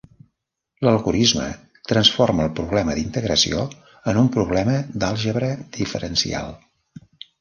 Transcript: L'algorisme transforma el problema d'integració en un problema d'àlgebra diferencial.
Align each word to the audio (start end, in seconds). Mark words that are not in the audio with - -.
L'algorisme 0.85 1.49
transforma 1.91 2.47
el 2.49 2.55
problema 2.61 2.95
d'integració 3.01 3.67
en 4.13 4.21
un 4.23 4.31
problema 4.37 4.77
d'àlgebra 5.05 5.51
diferencial. 5.81 6.51